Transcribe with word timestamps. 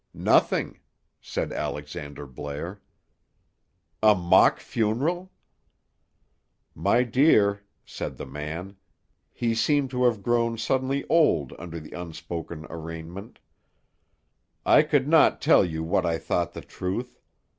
"Nothing," 0.15 0.79
said 1.21 1.53
Alexander 1.53 2.25
Blair. 2.25 2.81
"A 4.01 4.15
mock 4.15 4.59
funeral!" 4.59 5.31
"My 6.73 7.03
dear," 7.03 7.61
said 7.85 8.17
the 8.17 8.25
man—he 8.25 9.53
seemed 9.53 9.91
to 9.91 10.05
have 10.05 10.23
grown 10.23 10.57
suddenly 10.57 11.05
old 11.07 11.53
under 11.59 11.79
the 11.79 11.91
unspoken 11.91 12.65
arraignment—"I 12.71 14.81
could 14.81 15.07
not 15.07 15.39
tell 15.39 15.63
you 15.63 15.83
what 15.83 16.03
I 16.07 16.17
thought 16.17 16.53
the 16.53 16.61
truth. 16.61 17.19